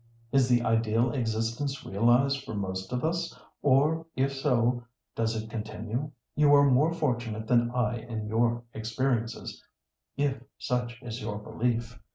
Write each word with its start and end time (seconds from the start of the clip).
"Is 0.31 0.49
the 0.49 0.63
ideal 0.63 1.11
existence 1.11 1.85
realised 1.85 2.43
for 2.43 2.55
most 2.55 2.91
of 2.91 3.03
us, 3.05 3.37
or, 3.61 4.07
if 4.15 4.33
so, 4.33 4.83
does 5.15 5.35
it 5.35 5.47
continue? 5.47 6.09
You 6.35 6.55
are 6.55 6.67
more 6.71 6.91
fortunate 6.91 7.45
than 7.45 7.69
I 7.69 7.97
in 7.97 8.25
your 8.25 8.63
experiences, 8.73 9.63
if 10.17 10.41
such 10.57 10.99
is 11.03 11.21
your 11.21 11.37
belief." 11.37 11.99